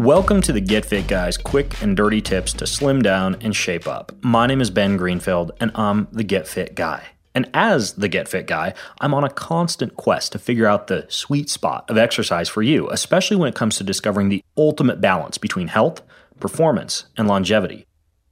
[0.00, 3.86] Welcome to the Get Fit Guys quick and dirty tips to slim down and shape
[3.86, 4.12] up.
[4.22, 7.08] My name is Ben Greenfield, and I'm the Get Fit Guy.
[7.34, 11.04] And as the Get Fit guy, I'm on a constant quest to figure out the
[11.10, 15.36] sweet spot of exercise for you, especially when it comes to discovering the ultimate balance
[15.36, 16.00] between health,
[16.40, 17.84] performance, and longevity.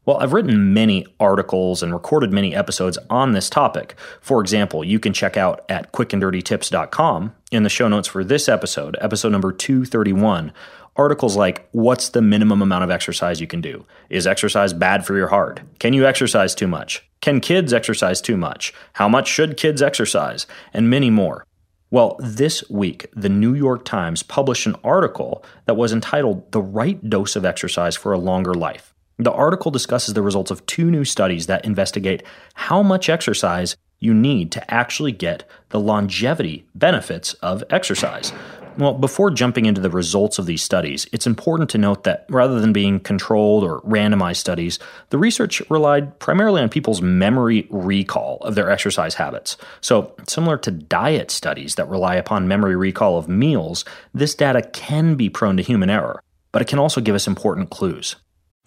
[0.08, 3.94] Well, I've written many articles and recorded many episodes on this topic.
[4.22, 8.96] For example, you can check out at quickanddirtytips.com in the show notes for this episode,
[9.02, 10.50] episode number 231,
[10.98, 13.86] articles like What's the minimum amount of exercise you can do?
[14.10, 15.60] Is exercise bad for your heart?
[15.78, 17.08] Can you exercise too much?
[17.20, 18.74] Can kids exercise too much?
[18.94, 20.46] How much should kids exercise?
[20.72, 21.44] And many more.
[21.90, 27.08] Well, this week, the New York Times published an article that was entitled The Right
[27.08, 28.92] Dose of Exercise for a Longer Life.
[29.18, 32.22] The article discusses the results of two new studies that investigate
[32.54, 38.32] how much exercise you need to actually get the longevity benefits of exercise.
[38.78, 42.60] Well, before jumping into the results of these studies, it's important to note that rather
[42.60, 44.78] than being controlled or randomized studies,
[45.10, 49.56] the research relied primarily on people's memory recall of their exercise habits.
[49.80, 53.84] So, similar to diet studies that rely upon memory recall of meals,
[54.14, 56.22] this data can be prone to human error,
[56.52, 58.14] but it can also give us important clues.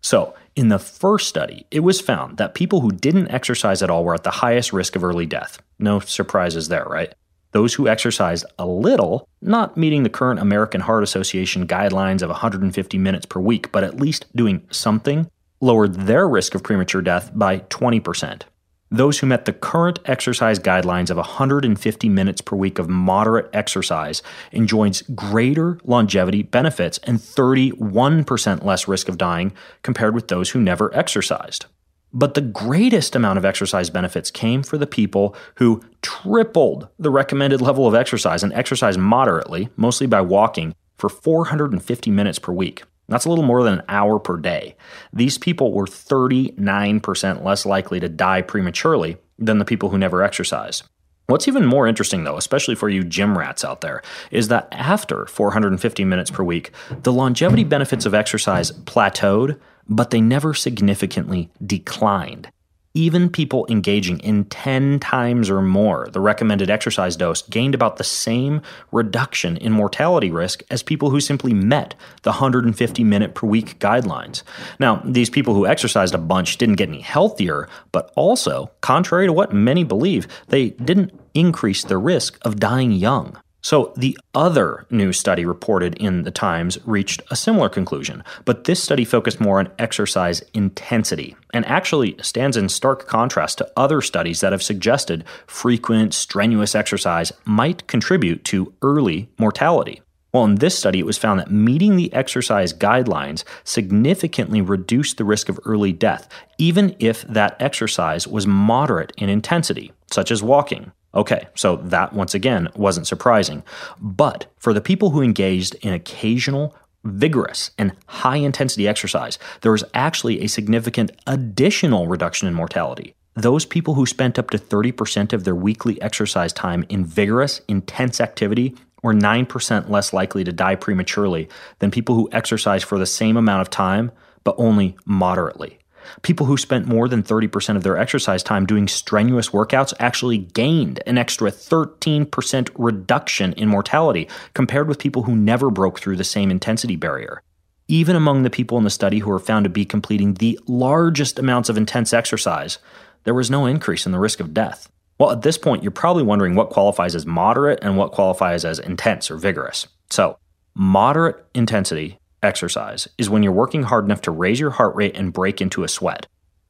[0.00, 4.04] So, in the first study, it was found that people who didn't exercise at all
[4.04, 5.60] were at the highest risk of early death.
[5.78, 7.12] No surprises there, right?
[7.52, 12.98] Those who exercised a little, not meeting the current American Heart Association guidelines of 150
[12.98, 17.60] minutes per week, but at least doing something, lowered their risk of premature death by
[17.60, 18.42] 20%.
[18.90, 24.22] Those who met the current exercise guidelines of 150 minutes per week of moderate exercise
[24.50, 29.52] enjoys greater longevity benefits and 31% less risk of dying
[29.82, 31.66] compared with those who never exercised.
[32.14, 37.60] But the greatest amount of exercise benefits came for the people who tripled the recommended
[37.60, 42.84] level of exercise and exercised moderately, mostly by walking, for 450 minutes per week.
[43.08, 44.76] That's a little more than an hour per day.
[45.12, 50.82] These people were 39% less likely to die prematurely than the people who never exercise.
[51.26, 55.26] What's even more interesting, though, especially for you gym rats out there, is that after
[55.26, 56.70] 450 minutes per week,
[57.02, 62.48] the longevity benefits of exercise plateaued, but they never significantly declined.
[62.98, 68.02] Even people engaging in 10 times or more the recommended exercise dose gained about the
[68.02, 68.60] same
[68.90, 74.42] reduction in mortality risk as people who simply met the 150 minute per week guidelines.
[74.80, 79.32] Now, these people who exercised a bunch didn't get any healthier, but also, contrary to
[79.32, 83.38] what many believe, they didn't increase their risk of dying young.
[83.60, 88.82] So, the other new study reported in the Times reached a similar conclusion, but this
[88.82, 94.40] study focused more on exercise intensity and actually stands in stark contrast to other studies
[94.40, 100.02] that have suggested frequent, strenuous exercise might contribute to early mortality.
[100.32, 105.24] Well, in this study, it was found that meeting the exercise guidelines significantly reduced the
[105.24, 106.28] risk of early death,
[106.58, 110.92] even if that exercise was moderate in intensity, such as walking.
[111.18, 113.64] Okay, so that once again wasn't surprising.
[114.00, 119.82] But for the people who engaged in occasional, vigorous, and high intensity exercise, there was
[119.94, 123.16] actually a significant additional reduction in mortality.
[123.34, 128.20] Those people who spent up to 30% of their weekly exercise time in vigorous, intense
[128.20, 131.48] activity were 9% less likely to die prematurely
[131.80, 134.12] than people who exercise for the same amount of time,
[134.44, 135.80] but only moderately.
[136.22, 141.02] People who spent more than 30% of their exercise time doing strenuous workouts actually gained
[141.06, 146.50] an extra 13% reduction in mortality compared with people who never broke through the same
[146.50, 147.42] intensity barrier.
[147.88, 151.38] Even among the people in the study who were found to be completing the largest
[151.38, 152.78] amounts of intense exercise,
[153.24, 154.90] there was no increase in the risk of death.
[155.18, 158.78] Well, at this point, you're probably wondering what qualifies as moderate and what qualifies as
[158.78, 159.88] intense or vigorous.
[160.10, 160.38] So,
[160.74, 165.32] moderate intensity exercise is when you're working hard enough to raise your heart rate and
[165.32, 166.26] break into a sweat.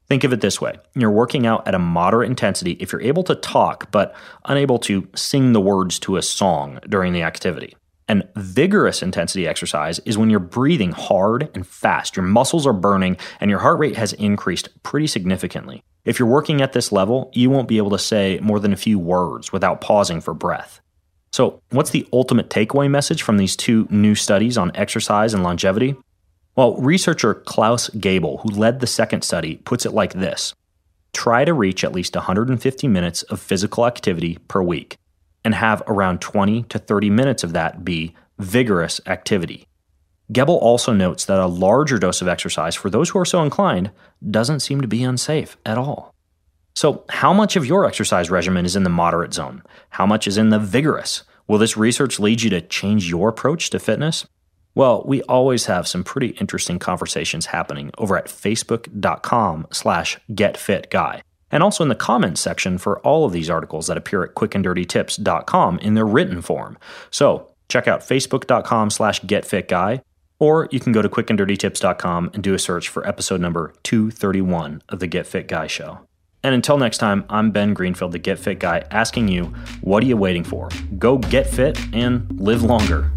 [0.07, 3.23] Think of it this way you're working out at a moderate intensity if you're able
[3.23, 7.75] to talk but unable to sing the words to a song during the activity.
[8.07, 13.17] And vigorous intensity exercise is when you're breathing hard and fast, your muscles are burning,
[13.39, 15.83] and your heart rate has increased pretty significantly.
[16.05, 18.77] If you're working at this level, you won't be able to say more than a
[18.77, 20.81] few words without pausing for breath.
[21.31, 25.95] So, what's the ultimate takeaway message from these two new studies on exercise and longevity?
[26.55, 30.53] Well, researcher Klaus Gebel, who led the second study, puts it like this
[31.13, 34.97] Try to reach at least 150 minutes of physical activity per week
[35.43, 39.65] and have around 20 to 30 minutes of that be vigorous activity.
[40.31, 43.91] Gebel also notes that a larger dose of exercise for those who are so inclined
[44.29, 46.13] doesn't seem to be unsafe at all.
[46.79, 49.63] So, how much of your exercise regimen is in the moderate zone?
[49.89, 51.23] How much is in the vigorous?
[51.45, 54.25] Will this research lead you to change your approach to fitness?
[54.75, 61.19] Well, we always have some pretty interesting conversations happening over at facebook.com slash getfitguy
[61.51, 65.79] and also in the comments section for all of these articles that appear at quickanddirtytips.com
[65.79, 66.77] in their written form.
[67.11, 70.01] So check out facebook.com slash getfitguy,
[70.39, 74.99] or you can go to quickanddirtytips.com and do a search for episode number 231 of
[75.01, 75.99] the Get Fit Guy Show.
[76.43, 80.07] And until next time, I'm Ben Greenfield, the Get Fit Guy, asking you, what are
[80.07, 80.69] you waiting for?
[80.97, 83.11] Go get fit and live longer.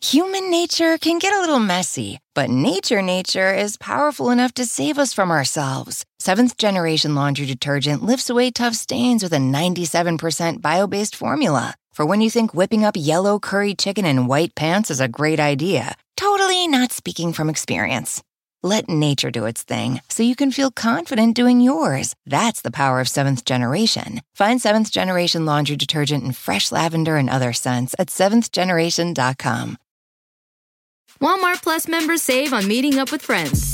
[0.00, 4.98] Human nature can get a little messy, but nature nature is powerful enough to save
[4.98, 6.04] us from ourselves.
[6.20, 11.74] Seventh generation laundry detergent lifts away tough stains with a 97% bio based formula.
[11.92, 15.40] For when you think whipping up yellow curry chicken in white pants is a great
[15.40, 18.22] idea, totally not speaking from experience.
[18.64, 22.14] Let nature do its thing so you can feel confident doing yours.
[22.24, 24.22] That's the power of seventh generation.
[24.32, 29.76] Find seventh generation laundry detergent in fresh lavender and other scents at seventhgeneration.com.
[31.20, 33.73] Walmart Plus members save on meeting up with friends.